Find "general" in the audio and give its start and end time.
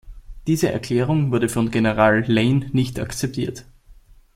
1.69-2.23